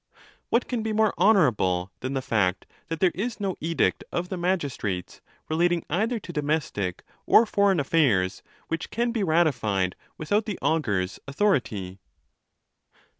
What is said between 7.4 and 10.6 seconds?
foreign affairs, which can be ratified without the